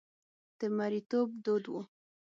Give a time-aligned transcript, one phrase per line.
[0.59, 1.75] د مریتوب دود و.